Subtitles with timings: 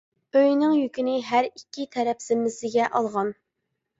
[0.39, 3.33] ئۆينىڭ يۈكىنى ھەر ئىككى تەرەپ زىممىسىگە ئالغان.